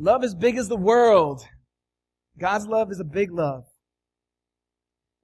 [0.00, 1.46] Love is big as the world.
[2.38, 3.66] God's love is a big love.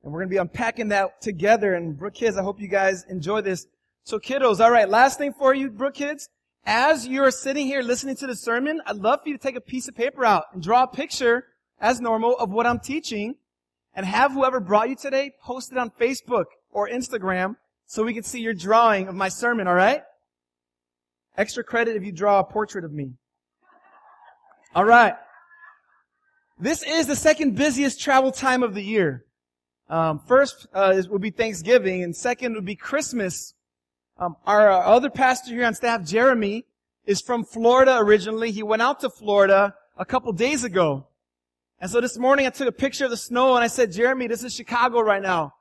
[0.05, 1.73] And we're going to be unpacking that together.
[1.73, 3.67] And Brook Kids, I hope you guys enjoy this.
[4.05, 6.29] So kiddos, alright, last thing for you, Brook Kids.
[6.67, 9.63] As you're sitting here listening to the sermon, I'd love for you to take a
[9.63, 11.47] piece of paper out and draw a picture,
[11.81, 13.37] as normal, of what I'm teaching.
[13.95, 17.57] And have whoever brought you today post it on Facebook or Instagram
[17.87, 20.03] so we can see your drawing of my sermon, alright?
[21.35, 23.15] Extra credit if you draw a portrait of me.
[24.77, 25.15] Alright.
[26.59, 29.25] This is the second busiest travel time of the year.
[29.89, 33.55] Um, first uh, would be Thanksgiving, and second would be Christmas.
[34.19, 36.67] Um, our uh, other pastor here on staff, Jeremy,
[37.07, 38.51] is from Florida originally.
[38.51, 41.07] He went out to Florida a couple days ago.
[41.81, 44.27] And so this morning I took a picture of the snow and I said, Jeremy,
[44.27, 45.55] this is Chicago right now.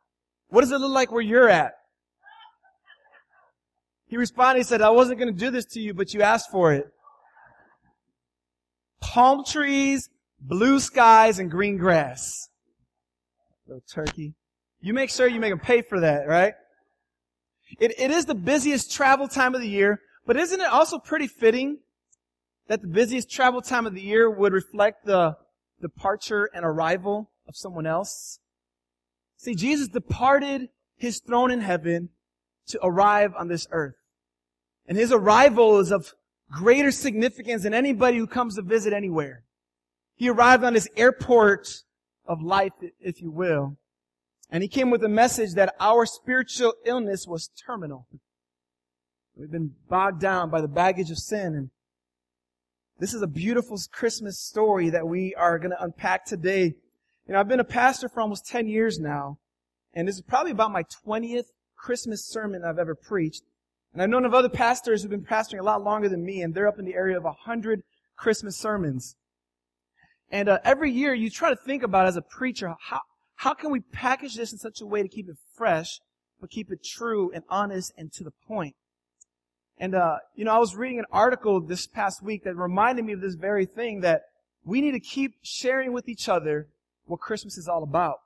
[0.49, 1.75] What does it look like where you're at?
[4.07, 6.51] He responded, he said, I wasn't going to do this to you, but you asked
[6.51, 6.91] for it.
[9.05, 12.49] Palm trees, blue skies, and green grass.
[13.67, 14.33] Little turkey.
[14.81, 16.53] You make sure you make them pay for that, right?
[17.79, 21.27] It, it is the busiest travel time of the year, but isn't it also pretty
[21.27, 21.79] fitting
[22.67, 25.37] that the busiest travel time of the year would reflect the
[25.81, 28.39] departure and arrival of someone else?
[29.37, 32.09] See, Jesus departed his throne in heaven
[32.67, 33.95] to arrive on this earth.
[34.87, 36.13] And his arrival is of
[36.51, 39.43] greater significance than anybody who comes to visit anywhere.
[40.15, 41.83] He arrived on this airport
[42.25, 43.77] of life, if you will.
[44.49, 48.07] And he came with a message that our spiritual illness was terminal.
[49.35, 51.55] We've been bogged down by the baggage of sin.
[51.55, 51.69] And
[52.99, 56.75] this is a beautiful Christmas story that we are going to unpack today.
[57.27, 59.39] You know, I've been a pastor for almost 10 years now.
[59.93, 63.43] And this is probably about my 20th Christmas sermon I've ever preached.
[63.95, 66.53] And I've known of other pastors who've been pastoring a lot longer than me, and
[66.53, 67.81] they're up in the area of 100
[68.17, 69.15] Christmas sermons.
[70.29, 72.99] And uh, every year you try to think about as a preacher, how,
[73.35, 76.01] how can we package this in such a way to keep it fresh,
[76.41, 78.75] but keep it true and honest and to the point?
[79.77, 83.13] And, uh, you know, I was reading an article this past week that reminded me
[83.13, 84.23] of this very thing that
[84.65, 86.67] we need to keep sharing with each other
[87.05, 88.17] what Christmas is all about.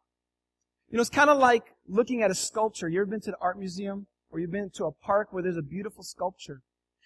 [0.89, 2.89] You know, it's kind of like looking at a sculpture.
[2.89, 5.57] You ever been to the art museum or you've been to a park where there's
[5.57, 6.61] a beautiful sculpture?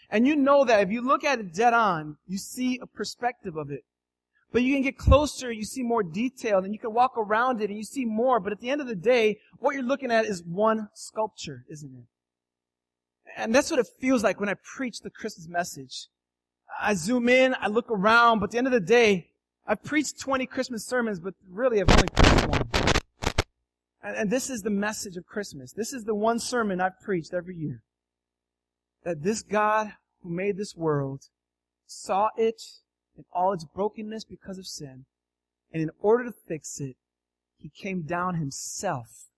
[0.09, 3.55] And you know that if you look at it dead on, you see a perspective
[3.55, 3.83] of it.
[4.51, 7.69] But you can get closer, you see more detail, and you can walk around it
[7.69, 8.39] and you see more.
[8.39, 11.91] But at the end of the day, what you're looking at is one sculpture, isn't
[11.91, 12.05] it?
[13.35, 16.07] And that's what it feels like when I preach the Christmas message.
[16.79, 19.29] I zoom in, I look around, but at the end of the day,
[19.65, 22.22] I've preached 20 Christmas sermons, but really I've only preached.
[24.03, 25.71] And, and this is the message of Christmas.
[25.71, 27.81] This is the one sermon I've preached every year.
[29.03, 31.21] That this God who made this world
[31.87, 32.61] saw it
[33.17, 35.05] in all its brokenness because of sin.
[35.71, 36.95] And in order to fix it,
[37.57, 39.29] he came down himself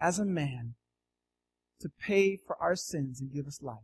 [0.00, 0.74] as a man
[1.80, 3.76] to pay for our sins and give us life.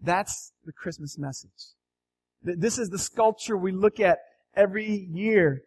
[0.00, 1.74] That's the Christmas message.
[2.42, 4.18] This is the sculpture we look at
[4.54, 5.62] every year.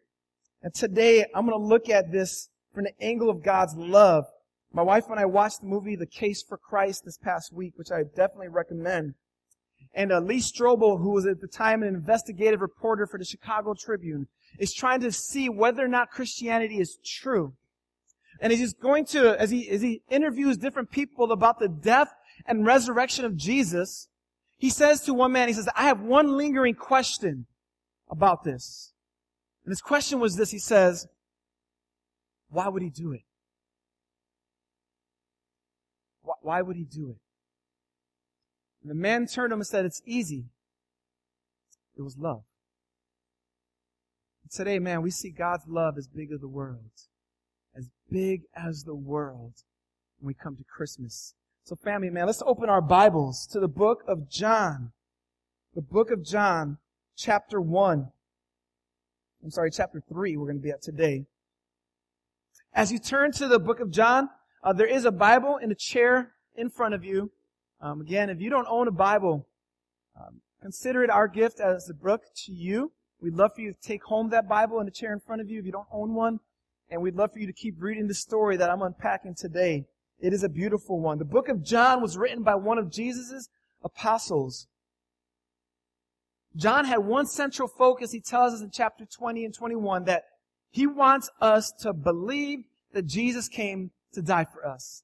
[0.62, 4.26] And today I'm going to look at this from the angle of God's love.
[4.74, 7.92] My wife and I watched the movie The Case for Christ this past week, which
[7.92, 9.16] I definitely recommend.
[9.94, 13.74] And uh, Lee Strobel, who was at the time an investigative reporter for the Chicago
[13.74, 14.28] Tribune,
[14.58, 17.54] is trying to see whether or not Christianity is true.
[18.40, 22.10] And he's going to, as he, as he interviews different people about the death
[22.46, 24.08] and resurrection of Jesus,
[24.58, 27.46] he says to one man, he says, I have one lingering question
[28.10, 28.94] about this.
[29.66, 31.08] And his question was this, he says,
[32.52, 33.22] why would he do it?
[36.42, 37.18] Why would he do it?
[38.82, 40.46] And the man turned him and said, It's easy.
[41.98, 42.44] It was love.
[44.44, 46.92] And today, man, we see God's love as big as the world.
[47.76, 49.54] As big as the world
[50.20, 51.34] when we come to Christmas.
[51.64, 54.92] So family, man, let's open our Bibles to the book of John.
[55.74, 56.80] The book of John,
[57.16, 58.12] chapter 1.
[59.44, 61.28] I'm sorry, chapter 3 we're going to be at today.
[62.74, 64.30] As you turn to the book of John,
[64.64, 67.32] uh, there is a Bible in a chair in front of you.
[67.82, 69.46] Um, again, if you don't own a Bible,
[70.18, 72.94] um, consider it our gift as a book to you.
[73.20, 75.50] We'd love for you to take home that Bible in the chair in front of
[75.50, 76.40] you if you don't own one.
[76.90, 79.86] And we'd love for you to keep reading the story that I'm unpacking today.
[80.20, 81.18] It is a beautiful one.
[81.18, 83.50] The book of John was written by one of Jesus'
[83.84, 84.68] apostles.
[86.56, 88.12] John had one central focus.
[88.12, 90.24] He tells us in chapter 20 and 21 that
[90.72, 92.64] he wants us to believe
[92.94, 95.04] that Jesus came to die for us.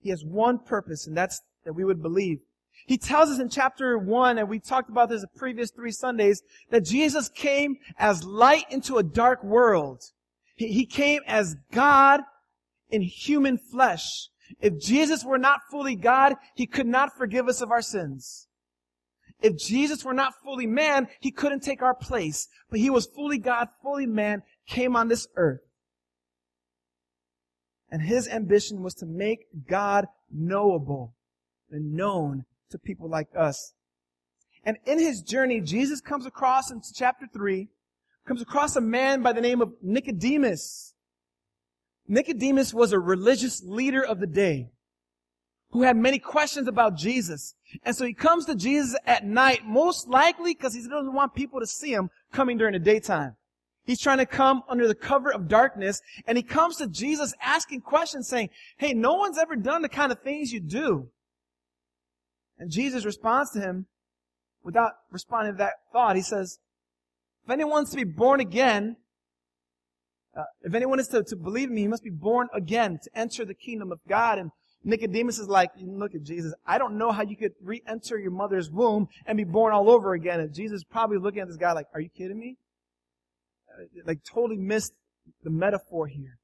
[0.00, 2.40] He has one purpose, and that's that we would believe.
[2.86, 6.42] He tells us in chapter one, and we talked about this the previous three Sundays,
[6.70, 10.02] that Jesus came as light into a dark world.
[10.54, 12.20] He, he came as God
[12.90, 14.28] in human flesh.
[14.60, 18.45] If Jesus were not fully God, He could not forgive us of our sins.
[19.40, 22.48] If Jesus were not fully man, He couldn't take our place.
[22.70, 25.66] But He was fully God, fully man, came on this earth.
[27.90, 31.14] And His ambition was to make God knowable
[31.70, 33.74] and known to people like us.
[34.64, 37.68] And in his journey, Jesus comes across in chapter 3,
[38.26, 40.94] comes across a man by the name of Nicodemus.
[42.08, 44.70] Nicodemus was a religious leader of the day
[45.70, 47.54] who had many questions about Jesus.
[47.82, 51.60] And so he comes to Jesus at night, most likely because he doesn't want people
[51.60, 53.36] to see him coming during the daytime.
[53.84, 57.82] He's trying to come under the cover of darkness, and he comes to Jesus asking
[57.82, 61.08] questions saying, hey, no one's ever done the kind of things you do.
[62.58, 63.86] And Jesus responds to him
[64.64, 66.16] without responding to that thought.
[66.16, 66.58] He says,
[67.44, 68.96] if anyone wants to be born again,
[70.36, 73.10] uh, if anyone is to, to believe in me, he must be born again to
[73.14, 74.38] enter the kingdom of God.
[74.38, 74.50] And
[74.86, 76.54] Nicodemus is like, look at Jesus.
[76.64, 80.14] I don't know how you could re-enter your mother's womb and be born all over
[80.14, 80.38] again.
[80.38, 82.56] And Jesus is probably looking at this guy like, are you kidding me?
[84.06, 84.92] Like totally missed
[85.42, 86.38] the metaphor here.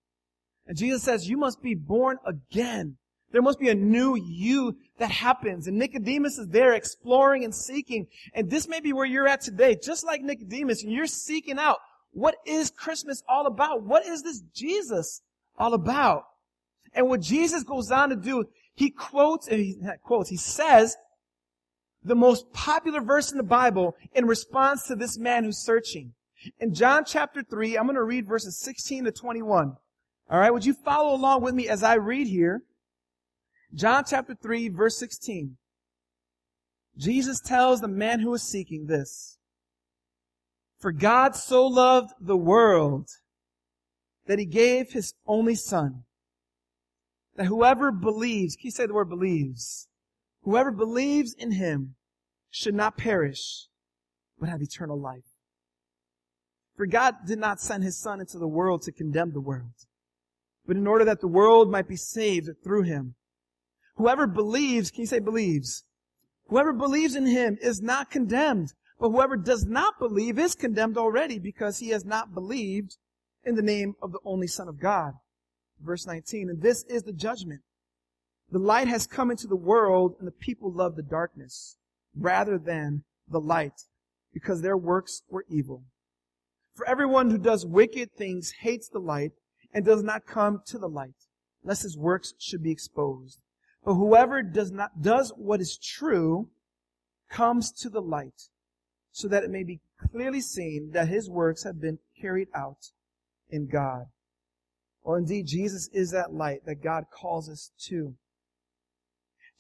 [0.67, 2.97] And Jesus says, you must be born again.
[3.31, 5.69] There must be a new you that happens.
[5.69, 8.09] And Nicodemus is there exploring and seeking.
[8.35, 11.79] And this may be where you're at today, just like Nicodemus, and you're seeking out
[12.11, 13.85] what is Christmas all about?
[13.85, 15.23] What is this Jesus
[15.57, 16.25] all about?
[16.95, 18.45] And what Jesus goes on to do,
[18.75, 20.97] he quotes, he quotes, he says
[22.03, 26.13] the most popular verse in the Bible in response to this man who's searching.
[26.59, 29.77] In John chapter 3, I'm going to read verses 16 to 21.
[30.31, 32.63] All right, would you follow along with me as I read here?
[33.75, 35.57] John chapter 3 verse 16.
[36.97, 39.39] Jesus tells the man who is seeking this.
[40.79, 43.09] For God so loved the world
[44.27, 46.05] that he gave his only son.
[47.37, 49.89] That whoever believes, can you say the word believes?
[50.43, 51.95] Whoever believes in him
[52.51, 53.69] should not perish,
[54.39, 55.25] but have eternal life.
[56.77, 59.73] For God did not send his son into the world to condemn the world,
[60.67, 63.15] but in order that the world might be saved through him.
[63.97, 65.85] Whoever believes, can you say believes?
[66.49, 71.39] Whoever believes in him is not condemned, but whoever does not believe is condemned already
[71.39, 72.97] because he has not believed
[73.45, 75.15] in the name of the only Son of God.
[75.83, 77.63] Verse 19, and this is the judgment.
[78.51, 81.77] The light has come into the world and the people love the darkness
[82.15, 83.85] rather than the light
[84.33, 85.85] because their works were evil.
[86.75, 89.33] For everyone who does wicked things hates the light
[89.73, 91.27] and does not come to the light,
[91.65, 93.43] lest his works should be exposed.
[93.85, 96.49] But whoever does not, does what is true
[97.31, 98.49] comes to the light
[99.11, 99.81] so that it may be
[100.11, 102.91] clearly seen that his works have been carried out
[103.49, 104.07] in God.
[105.03, 108.15] Well, indeed, Jesus is that light that God calls us to.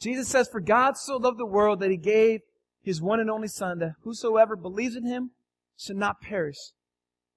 [0.00, 2.40] Jesus says, For God so loved the world that he gave
[2.82, 5.30] his one and only Son, that whosoever believes in him
[5.76, 6.56] should not perish,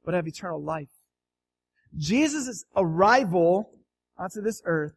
[0.04, 0.90] but have eternal life.
[1.98, 3.70] Jesus' arrival
[4.18, 4.96] onto this earth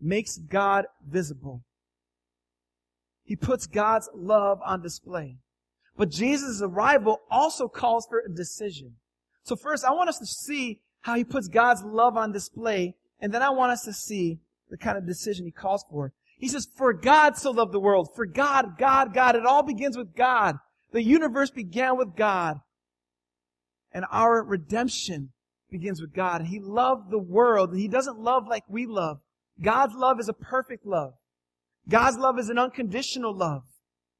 [0.00, 1.62] makes God visible.
[3.24, 5.38] He puts God's love on display.
[5.96, 8.96] But Jesus' arrival also calls for a decision.
[9.44, 13.32] So first, I want us to see how he puts God's love on display, and
[13.32, 14.40] then I want us to see
[14.70, 16.12] the kind of decision he calls for.
[16.38, 18.08] He says, for God so loved the world.
[18.16, 19.36] For God, God, God.
[19.36, 20.56] It all begins with God.
[20.90, 22.58] The universe began with God.
[23.92, 25.32] And our redemption
[25.70, 26.46] begins with God.
[26.46, 29.20] He loved the world, and he doesn't love like we love.
[29.60, 31.14] God's love is a perfect love.
[31.88, 33.62] God's love is an unconditional love.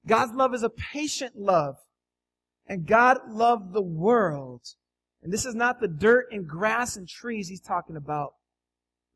[0.06, 1.76] God's love is a patient love.
[2.66, 4.62] And God loved the world.
[5.22, 8.34] And this is not the dirt and grass and trees he's talking about,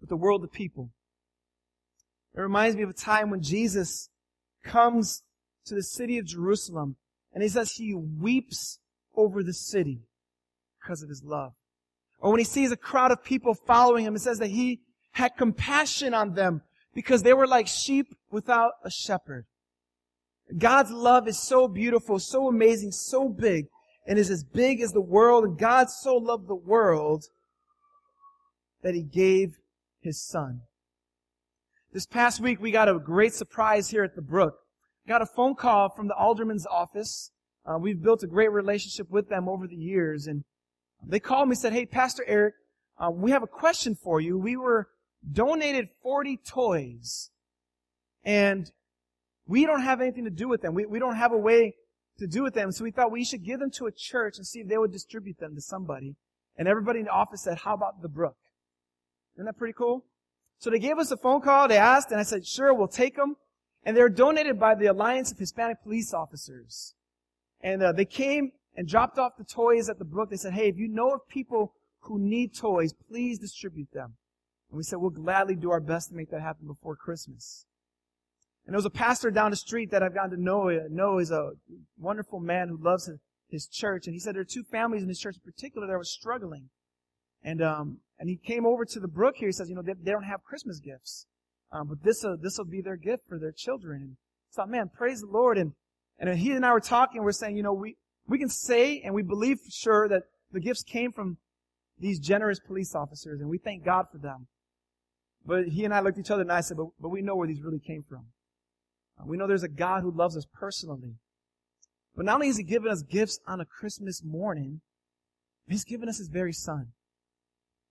[0.00, 0.90] but the world of people.
[2.34, 4.08] It reminds me of a time when Jesus
[4.62, 5.22] comes
[5.64, 6.96] to the city of Jerusalem
[7.32, 8.78] and he says he weeps
[9.16, 10.00] over the city
[10.80, 11.52] because of his love.
[12.18, 14.80] Or when he sees a crowd of people following him, it says that he
[15.12, 16.62] had compassion on them
[16.94, 19.46] because they were like sheep without a shepherd.
[20.56, 23.66] God's love is so beautiful, so amazing, so big,
[24.06, 25.44] and is as big as the world.
[25.44, 27.24] And God so loved the world
[28.82, 29.58] that he gave
[30.00, 30.60] his son.
[31.92, 34.58] This past week, we got a great surprise here at the Brook.
[35.08, 37.30] Got a phone call from the alderman's office.
[37.64, 40.44] Uh, we've built a great relationship with them over the years, and
[41.04, 42.54] they called me and said, "Hey, Pastor Eric,
[42.98, 44.38] uh, we have a question for you.
[44.38, 44.88] We were
[45.32, 47.30] donated 40 toys.
[48.24, 48.70] And
[49.46, 50.74] we don't have anything to do with them.
[50.74, 51.74] We, we don't have a way
[52.18, 52.72] to do with them.
[52.72, 54.92] So we thought we should give them to a church and see if they would
[54.92, 56.16] distribute them to somebody.
[56.56, 58.36] And everybody in the office said, how about the brook?
[59.34, 60.04] Isn't that pretty cool?
[60.58, 61.68] So they gave us a phone call.
[61.68, 63.36] They asked, and I said, sure, we'll take them.
[63.84, 66.94] And they were donated by the Alliance of Hispanic Police Officers.
[67.60, 70.30] And uh, they came and dropped off the toys at the brook.
[70.30, 74.14] They said, hey, if you know of people who need toys, please distribute them.
[74.70, 77.66] And we said, we'll gladly do our best to make that happen before Christmas.
[78.66, 80.68] And there was a pastor down the street that I've gotten to know.
[80.90, 81.52] Know is a
[81.98, 83.08] wonderful man who loves
[83.48, 84.06] his church.
[84.06, 86.70] And he said there are two families in his church in particular that were struggling.
[87.42, 89.48] And, um, and he came over to the brook here.
[89.48, 91.26] He says, you know, they, they don't have Christmas gifts.
[91.70, 94.02] Um, but this, uh, this will be their gift for their children.
[94.02, 94.16] And
[94.56, 95.58] thought, man, praise the Lord.
[95.58, 95.72] And,
[96.18, 97.22] and he and I were talking.
[97.22, 97.96] We're saying, you know, we,
[98.26, 101.36] we can say and we believe for sure that the gifts came from
[101.98, 104.48] these generous police officers and we thank God for them.
[105.44, 107.36] But he and I looked at each other and I said, but, but we know
[107.36, 108.26] where these really came from.
[109.24, 111.14] We know there's a God who loves us personally.
[112.14, 114.80] But not only has he given us gifts on a Christmas morning,
[115.68, 116.88] he's given us his very son.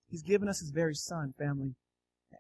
[0.10, 1.75] He's given us his very son, family.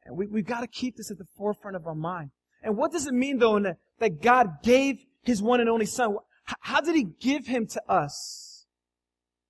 [0.05, 2.31] And we, we've got to keep this at the forefront of our mind.
[2.63, 6.17] And what does it mean though that, that God gave his one and only son?
[6.61, 8.65] How did he give him to us?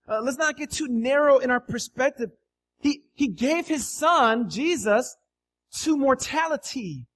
[0.07, 2.31] Uh, let's not get too narrow in our perspective.
[2.79, 5.15] He, he gave his son, Jesus,
[5.81, 7.07] to mortality,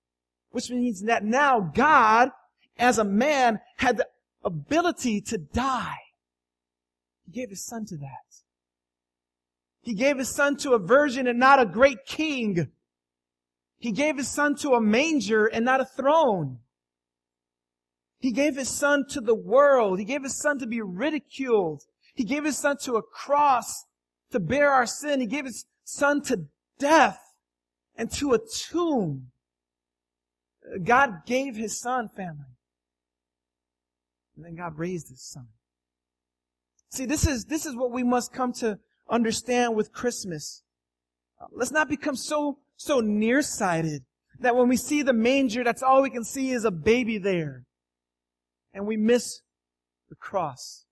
[0.51, 2.29] which means that now God,
[2.77, 4.07] as a man, had the
[4.43, 5.97] ability to die.
[7.25, 8.29] He gave his son to that.
[9.81, 12.69] He gave his son to a virgin and not a great king.
[13.77, 16.59] He gave his son to a manger and not a throne.
[18.19, 19.99] He gave his son to the world.
[19.99, 21.83] He gave his son to be ridiculed.
[22.13, 23.85] He gave his son to a cross
[24.31, 25.21] to bear our sin.
[25.21, 26.45] He gave his son to
[26.77, 27.19] death
[27.95, 29.31] and to a tomb.
[30.83, 32.45] God gave his son, family.
[34.35, 35.47] And then God raised his son.
[36.91, 40.63] See, this is, this is what we must come to understand with Christmas.
[41.51, 44.03] Let's not become so, so nearsighted
[44.39, 47.65] that when we see the manger, that's all we can see is a baby there
[48.73, 49.41] and we miss
[50.09, 50.85] the cross.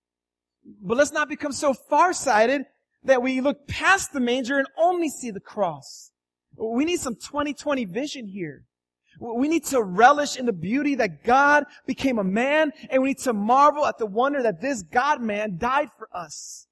[0.82, 2.62] But let's not become so farsighted
[3.04, 6.10] that we look past the manger and only see the cross.
[6.56, 8.64] We need some 2020 vision here.
[9.18, 13.18] We need to relish in the beauty that God became a man and we need
[13.18, 16.68] to marvel at the wonder that this God man died for us.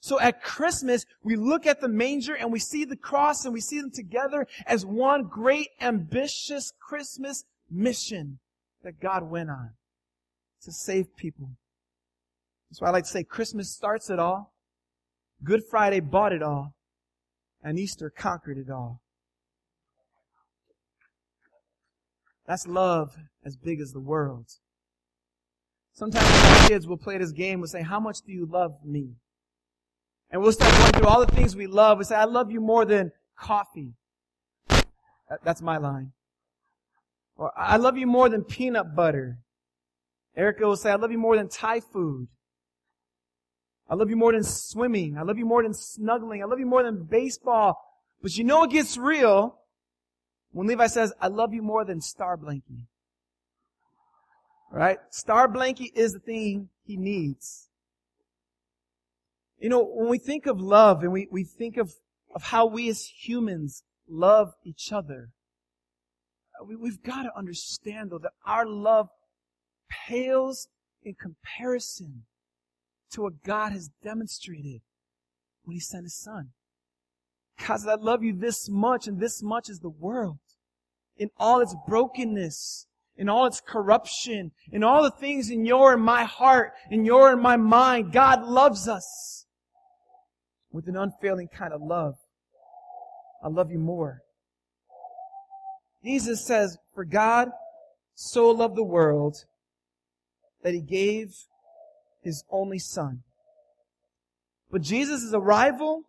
[0.00, 3.60] So at Christmas, we look at the manger and we see the cross and we
[3.60, 8.38] see them together as one great ambitious Christmas mission
[8.82, 9.70] that God went on
[10.62, 11.50] to save people.
[12.70, 14.52] That's why I like to say Christmas starts it all.
[15.42, 16.74] Good Friday bought it all.
[17.62, 19.00] And Easter conquered it all.
[22.46, 24.46] That's love as big as the world.
[25.92, 29.14] Sometimes our kids will play this game and say, how much do you love me?
[30.30, 31.98] And we'll start going through all the things we love.
[31.98, 33.94] We say, I love you more than coffee.
[35.42, 36.12] That's my line.
[37.36, 39.38] Or I love you more than peanut butter.
[40.36, 42.28] Erica will say, I love you more than Thai food.
[43.88, 45.16] I love you more than swimming.
[45.16, 46.42] I love you more than snuggling.
[46.42, 47.80] I love you more than baseball.
[48.20, 49.58] But you know it gets real
[50.56, 52.86] when Levi says, I love you more than Star Blanky.
[54.72, 54.96] Right?
[55.10, 57.68] Star Blanky is the thing he needs.
[59.58, 61.92] You know, when we think of love and we, we think of,
[62.34, 65.28] of how we as humans love each other,
[66.66, 69.10] we, we've got to understand though that our love
[70.08, 70.68] pales
[71.02, 72.22] in comparison
[73.10, 74.80] to what God has demonstrated
[75.64, 76.52] when He sent His Son.
[77.58, 80.38] Because I love you this much, and this much is the world.
[81.16, 86.02] In all its brokenness, in all its corruption, in all the things in your and
[86.02, 89.46] my heart, in your and my mind, God loves us
[90.70, 92.16] with an unfailing kind of love.
[93.42, 94.22] I love you more.
[96.04, 97.48] Jesus says, For God
[98.14, 99.44] so loved the world
[100.62, 101.34] that he gave
[102.22, 103.22] his only son.
[104.70, 106.02] But Jesus' arrival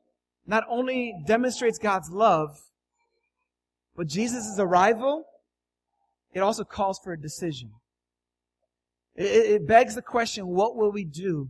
[0.45, 2.59] not only demonstrates God's love,
[3.97, 5.25] but Jesus' arrival,
[6.33, 7.71] it also calls for a decision.
[9.15, 11.49] It, it begs the question, what will we do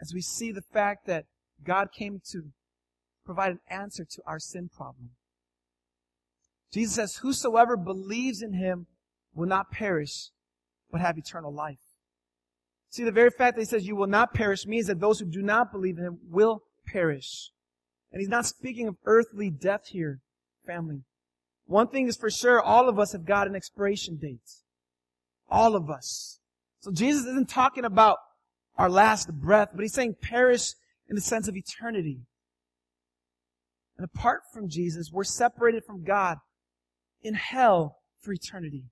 [0.00, 1.24] as we see the fact that
[1.64, 2.44] God came to
[3.26, 5.10] provide an answer to our sin problem?
[6.72, 8.86] Jesus says, whosoever believes in him
[9.34, 10.30] will not perish,
[10.92, 11.80] but have eternal life.
[12.90, 15.26] See, the very fact that he says you will not perish means that those who
[15.26, 17.50] do not believe in him will perish.
[18.12, 20.20] And he's not speaking of earthly death here,
[20.64, 21.02] family.
[21.70, 24.40] One thing is for sure, all of us have got an expiration date.
[25.50, 26.38] all of us.
[26.80, 28.18] So Jesus isn't talking about
[28.76, 30.74] our last breath, but he's saying perish
[31.08, 32.20] in the sense of eternity.
[33.98, 36.38] And apart from Jesus, we're separated from God
[37.22, 38.84] in hell for eternity.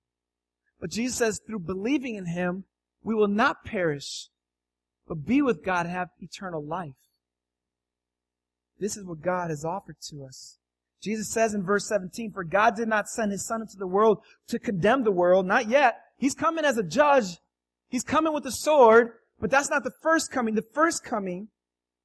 [0.79, 2.65] But Jesus says through believing in him,
[3.01, 4.29] we will not perish,
[5.07, 6.93] but be with God and have eternal life.
[8.79, 10.58] This is what God has offered to us.
[11.01, 14.19] Jesus says in verse 17, For God did not send his Son into the world
[14.47, 16.01] to condemn the world, not yet.
[16.17, 17.37] He's coming as a judge.
[17.87, 20.55] He's coming with a sword, but that's not the first coming.
[20.55, 21.47] The first coming,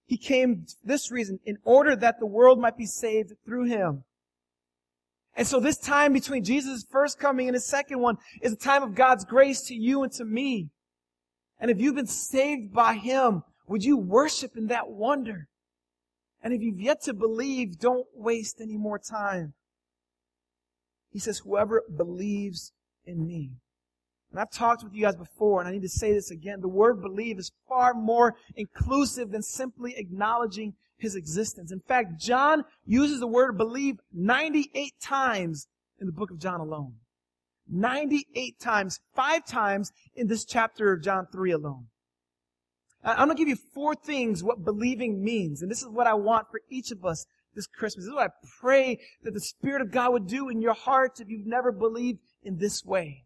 [0.07, 4.05] he came this reason, in order that the world might be saved through him.
[5.37, 8.85] And so this time between Jesus' first coming and his second one is a time
[8.85, 10.71] of God's grace to you and to me.
[11.59, 15.49] And if you've been saved by him, would you worship in that wonder?
[16.45, 19.55] And if you've yet to believe, don't waste any more time.
[21.11, 22.73] He says, whoever believes
[23.07, 23.53] in me.
[24.31, 26.61] And I've talked with you guys before, and I need to say this again.
[26.61, 31.73] The word believe is far more inclusive than simply acknowledging his existence.
[31.73, 35.67] In fact, John uses the word believe 98 times
[35.99, 36.95] in the book of John alone.
[37.71, 41.87] 98 times, five times in this chapter of John 3 alone.
[43.05, 45.61] I'm going to give you four things what believing means.
[45.63, 48.05] And this is what I want for each of us this Christmas.
[48.05, 51.21] This is what I pray that the Spirit of God would do in your hearts
[51.21, 53.25] if you've never believed in this way.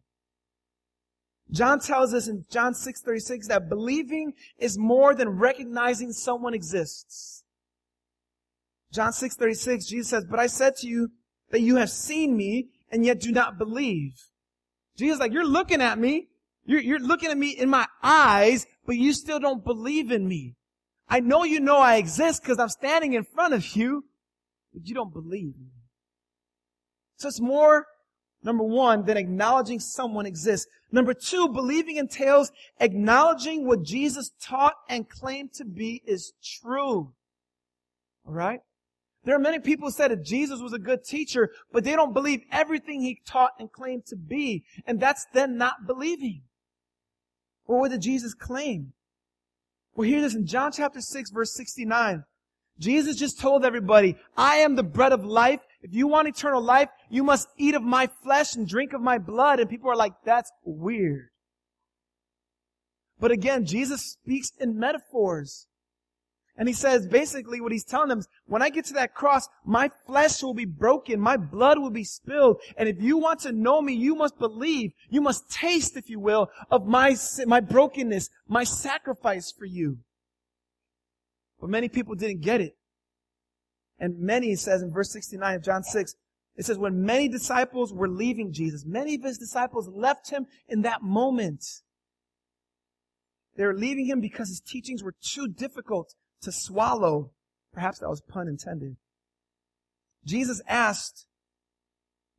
[1.51, 7.45] John tells us in John 6:36 that believing is more than recognizing someone exists.
[8.93, 11.13] John 6:36 Jesus says, "But I said to you
[11.51, 14.31] that you have seen me and yet do not believe."
[14.97, 16.29] Jesus like, "You're looking at me,
[16.69, 20.55] you're, you're looking at me in my eyes, but you still don't believe in me.
[21.09, 24.05] I know you know I exist because I'm standing in front of you,
[24.75, 25.71] but you don't believe me.
[27.17, 27.87] So it's more,
[28.43, 30.67] number one, than acknowledging someone exists.
[30.93, 37.14] Number two, believing entails acknowledging what Jesus taught and claimed to be is true.
[38.27, 38.61] Alright?
[39.25, 42.12] There are many people who said that Jesus was a good teacher, but they don't
[42.12, 44.64] believe everything he taught and claimed to be.
[44.87, 46.42] And that's then not believing.
[47.68, 48.94] Well, what did Jesus claim?
[49.94, 52.24] Well, hear this in John chapter 6, verse 69.
[52.81, 55.61] Jesus just told everybody, I am the bread of life.
[55.83, 59.18] If you want eternal life, you must eat of my flesh and drink of my
[59.18, 59.61] blood.
[59.61, 61.28] And people are like, that's weird.
[63.20, 65.66] But again, Jesus speaks in metaphors.
[66.59, 69.49] And he says basically what he's telling them is, when I get to that cross,
[69.64, 73.53] my flesh will be broken, my blood will be spilled, and if you want to
[73.53, 77.16] know me, you must believe, you must taste, if you will, of my,
[77.47, 79.99] my brokenness, my sacrifice for you.
[81.61, 82.77] But many people didn't get it.
[84.01, 86.14] And many, it says in verse 69 of John 6,
[86.57, 90.83] it says, when many disciples were leaving Jesus, many of his disciples left him in
[90.83, 91.64] that moment.
[93.57, 97.31] They were leaving him because his teachings were too difficult to swallow.
[97.72, 98.96] Perhaps that was pun intended.
[100.24, 101.27] Jesus asked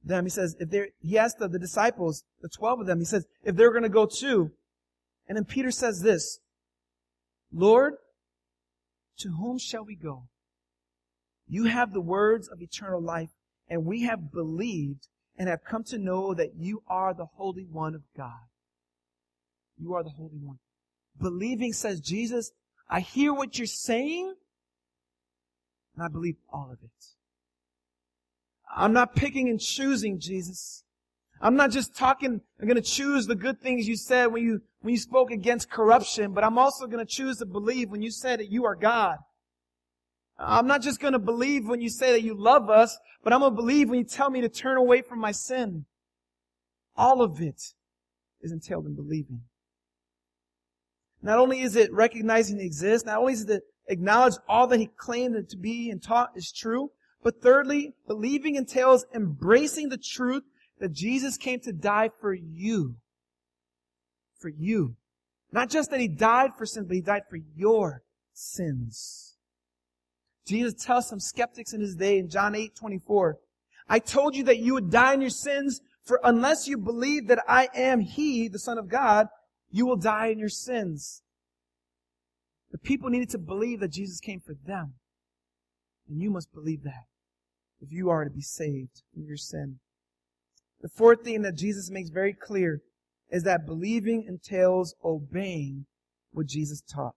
[0.03, 3.05] them, he says, if they're, he asked the, the disciples, the 12 of them, he
[3.05, 4.51] says, if they're going to go too.
[5.27, 6.39] And then Peter says this,
[7.51, 7.95] Lord,
[9.19, 10.23] to whom shall we go?
[11.47, 13.29] You have the words of eternal life,
[13.67, 15.07] and we have believed
[15.37, 18.47] and have come to know that you are the Holy One of God.
[19.77, 20.59] You are the Holy One.
[21.19, 22.51] Believing says, Jesus,
[22.89, 24.33] I hear what you're saying,
[25.95, 26.89] and I believe all of it.
[28.75, 30.83] I'm not picking and choosing, Jesus.
[31.41, 34.61] I'm not just talking, I'm going to choose the good things you said when you,
[34.81, 38.11] when you spoke against corruption, but I'm also going to choose to believe when you
[38.11, 39.17] said that you are God.
[40.37, 43.41] I'm not just going to believe when you say that you love us, but I'm
[43.41, 45.85] going to believe when you tell me to turn away from my sin.
[46.95, 47.61] All of it
[48.41, 49.41] is entailed in believing.
[51.21, 54.89] Not only is it recognizing he exists, not only is it acknowledge all that he
[54.97, 60.43] claimed to be and taught is true, but thirdly, believing entails embracing the truth
[60.79, 62.95] that Jesus came to die for you.
[64.39, 64.95] For you.
[65.51, 68.03] Not just that he died for sin, but he died for your
[68.33, 69.35] sins.
[70.47, 73.37] Jesus tells some skeptics in his day in John 8, 24,
[73.89, 77.43] I told you that you would die in your sins, for unless you believe that
[77.47, 79.27] I am he, the Son of God,
[79.71, 81.21] you will die in your sins.
[82.71, 84.95] The people needed to believe that Jesus came for them.
[86.07, 87.05] And you must believe that
[87.81, 89.79] if you are to be saved from your sin.
[90.81, 92.81] The fourth thing that Jesus makes very clear
[93.31, 95.85] is that believing entails obeying
[96.31, 97.15] what Jesus taught.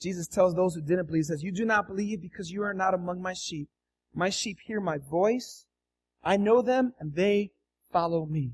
[0.00, 2.94] Jesus tells those who didn't believe, says, You do not believe because you are not
[2.94, 3.68] among my sheep.
[4.14, 5.66] My sheep hear my voice.
[6.22, 7.50] I know them and they
[7.92, 8.52] follow me.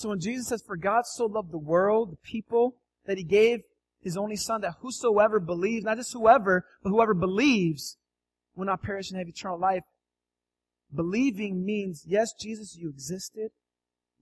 [0.00, 3.60] So when Jesus says, For God so loved the world, the people, that he gave
[4.00, 7.98] his only son, that whosoever believes, not just whoever, but whoever believes,
[8.56, 9.82] will not perish and have eternal life.
[10.94, 13.50] Believing means, yes, Jesus, you existed.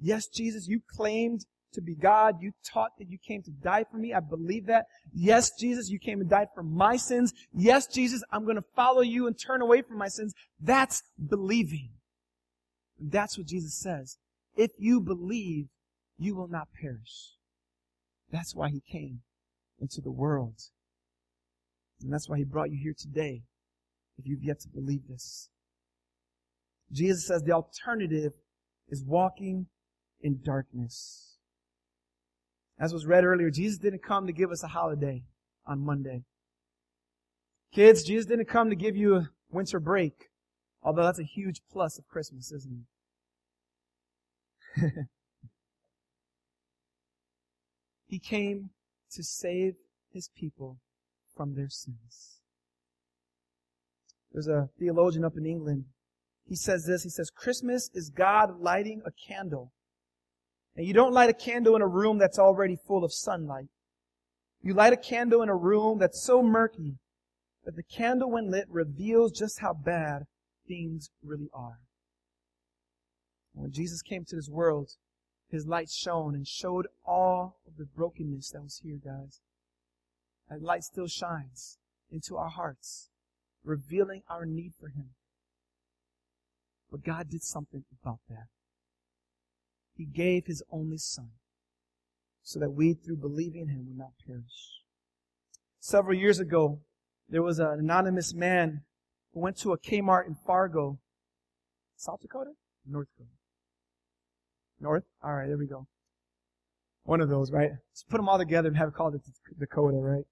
[0.01, 2.39] Yes, Jesus, you claimed to be God.
[2.41, 4.13] You taught that you came to die for me.
[4.13, 4.87] I believe that.
[5.15, 7.33] Yes, Jesus, you came and died for my sins.
[7.55, 10.35] Yes, Jesus, I'm going to follow you and turn away from my sins.
[10.61, 11.91] That's believing.
[13.01, 14.19] That's what Jesus says.
[14.59, 15.69] If you believe,
[16.19, 17.37] you will not perish.
[18.33, 19.21] That's why he came
[19.81, 20.57] into the world.
[22.03, 23.43] And that's why he brought you here today,
[24.19, 25.49] if you've yet to believe this.
[26.91, 28.33] Jesus says the alternative
[28.89, 29.67] is walking
[30.21, 31.37] in darkness.
[32.81, 35.23] As was read earlier, Jesus didn't come to give us a holiday
[35.67, 36.25] on Monday.
[37.73, 40.31] Kids, Jesus didn't come to give you a winter break,
[40.83, 42.98] although that's a huge plus of Christmas, isn't it?
[48.07, 48.71] He came
[49.13, 49.75] to save
[50.11, 50.79] his people
[51.37, 52.41] from their sins.
[54.33, 55.85] There's a theologian up in England.
[56.47, 57.03] He says this.
[57.03, 59.73] He says, Christmas is God lighting a candle
[60.79, 63.67] and you don't light a candle in a room that's already full of sunlight.
[64.63, 66.99] You light a candle in a room that's so murky
[67.65, 70.23] that the candle, when lit, reveals just how bad
[70.69, 71.81] things really are.
[73.59, 74.91] When Jesus came to this world,
[75.51, 79.41] his light shone and showed all of the brokenness that was here, guys.
[80.49, 81.79] That light still shines
[82.11, 83.11] into our hearts,
[83.65, 85.11] revealing our need for him.
[86.91, 88.47] But God did something about that.
[89.97, 91.31] He gave his only son
[92.43, 94.83] so that we, through believing him, would not perish.
[95.81, 96.79] Several years ago,
[97.29, 98.83] there was an anonymous man
[99.35, 100.99] who went to a Kmart in Fargo,
[101.97, 102.53] South Dakota?
[102.87, 103.38] North Dakota.
[104.81, 105.05] North?
[105.25, 105.87] Alright, there we go.
[107.05, 107.71] One of those, right?
[107.71, 109.19] Let's put them all together and have it called
[109.59, 110.27] Dakota, right?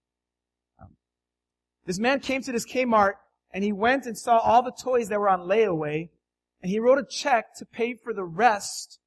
[0.81, 0.89] Um,
[1.87, 3.15] this man came to this Kmart
[3.53, 6.11] and he went and saw all the toys that were on layaway
[6.63, 8.99] and he wrote a check to pay for the rest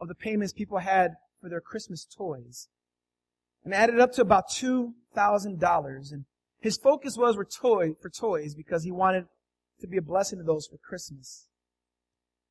[0.00, 2.68] of the payments people had for their Christmas toys.
[3.64, 6.12] And added up to about $2,000.
[6.12, 6.24] And
[6.60, 9.26] his focus was for, toy, for toys because he wanted
[9.80, 11.46] to be a blessing to those for Christmas.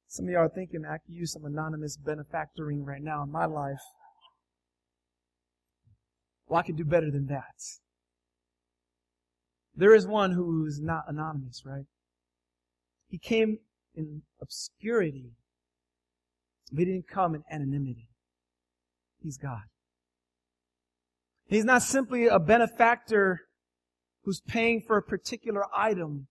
[0.08, 3.46] Some of y'all are thinking, I could use some anonymous benefactoring right now in my
[3.46, 3.82] life.
[6.48, 7.62] Well, I can do better than that.
[9.76, 11.86] There is one who is not anonymous, right?
[13.10, 13.60] He came
[13.96, 15.32] in obscurity
[16.76, 18.10] he didn't come in anonymity.
[19.22, 19.64] He's God.
[21.48, 23.42] He's not simply a benefactor
[24.24, 26.28] who's paying for a particular item,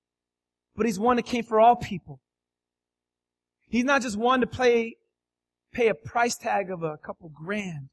[0.74, 2.20] but he's one that came for all people.
[3.68, 4.96] He's not just one to pay,
[5.72, 7.88] pay a price tag of a couple grand,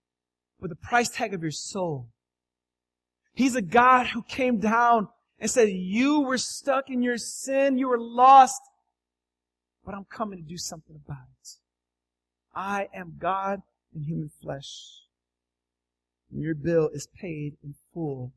[0.59, 2.09] but the price tag of your soul.
[3.33, 5.07] He's a God who came down
[5.39, 8.61] and said, you were stuck in your sin, you were lost,
[9.85, 11.49] but I'm coming to do something about it.
[12.55, 13.61] I am God
[13.95, 15.01] in human flesh.
[16.31, 18.31] And your bill is paid in full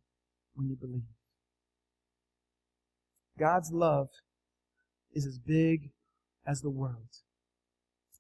[0.55, 1.03] when you believe.
[3.39, 4.09] God's love
[5.15, 5.91] is as big
[6.47, 7.21] as the world.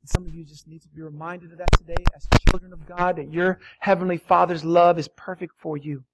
[0.09, 3.16] Some of you just need to be reminded of that today as children of God,
[3.16, 6.05] that your Heavenly Father's love is perfect for you.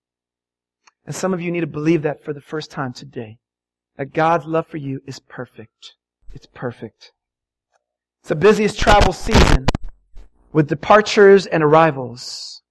[1.05, 3.37] And some of you need to believe that for the first time today.
[3.97, 5.95] That God's love for you is perfect.
[6.33, 7.13] It's perfect.
[8.21, 9.67] It's the busiest travel season
[10.53, 12.63] with departures and arrivals.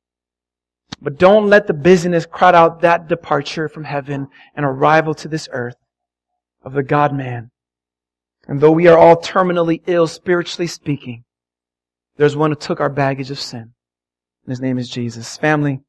[1.01, 5.47] But don't let the busyness crowd out that departure from heaven and arrival to this
[5.51, 5.77] earth
[6.63, 7.51] of the God man.
[8.51, 11.23] And though we are all terminally ill spiritually speaking,
[12.17, 13.61] there's one who took our baggage of sin.
[13.61, 15.37] And his name is Jesus.
[15.37, 15.79] Family,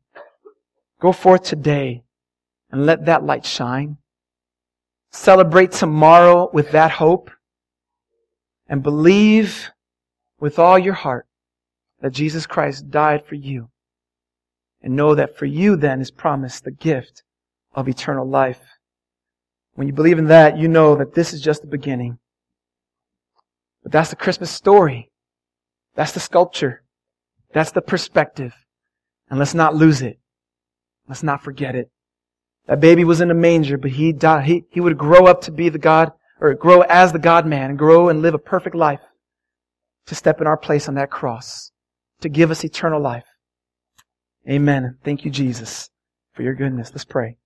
[1.01, 2.05] go forth today
[2.71, 3.97] and let that light shine.
[5.11, 7.33] Celebrate tomorrow with that hope
[8.69, 9.71] and believe
[10.39, 11.27] with all your heart
[12.01, 13.71] that Jesus Christ died for you.
[14.81, 17.25] And know that for you then is promised the gift
[17.75, 18.61] of eternal life.
[19.75, 22.21] When you believe in that, you know that this is just the beginning.
[23.83, 25.11] But that's the Christmas story.
[25.95, 26.83] That's the sculpture.
[27.53, 28.55] That's the perspective.
[29.29, 30.19] And let's not lose it.
[31.09, 31.91] Let's not forget it.
[32.67, 34.45] That baby was in a manger, but he died.
[34.45, 37.71] He, he would grow up to be the God or grow as the God man
[37.71, 39.01] and grow and live a perfect life
[40.07, 41.71] to step in our place on that cross,
[42.21, 43.27] to give us eternal life.
[44.49, 44.99] Amen.
[45.05, 45.91] Thank you, Jesus,
[46.33, 46.91] for your goodness.
[46.93, 47.37] Let's pray.